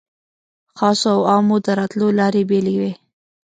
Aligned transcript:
خاصو 0.77 1.05
او 1.15 1.21
عامو 1.31 1.57
د 1.65 1.67
راتلو 1.79 2.07
لارې 2.19 2.41
بېلې 2.49 2.73
وې. 2.79 2.91